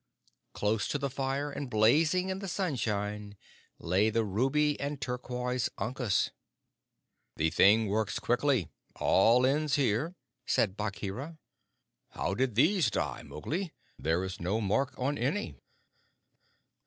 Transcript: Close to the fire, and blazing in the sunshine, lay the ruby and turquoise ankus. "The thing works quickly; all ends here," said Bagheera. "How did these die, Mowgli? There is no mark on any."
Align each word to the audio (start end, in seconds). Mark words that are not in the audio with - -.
Close 0.53 0.87
to 0.87 0.97
the 0.97 1.11
fire, 1.11 1.51
and 1.51 1.69
blazing 1.69 2.29
in 2.29 2.39
the 2.39 2.47
sunshine, 2.47 3.37
lay 3.77 4.09
the 4.09 4.23
ruby 4.23 4.75
and 4.79 4.99
turquoise 4.99 5.69
ankus. 5.77 6.31
"The 7.37 7.51
thing 7.51 7.85
works 7.85 8.17
quickly; 8.17 8.71
all 8.95 9.45
ends 9.45 9.75
here," 9.75 10.15
said 10.47 10.75
Bagheera. 10.75 11.37
"How 12.13 12.33
did 12.33 12.55
these 12.55 12.89
die, 12.89 13.21
Mowgli? 13.21 13.73
There 13.99 14.23
is 14.23 14.39
no 14.41 14.59
mark 14.59 14.97
on 14.97 15.19
any." 15.19 15.53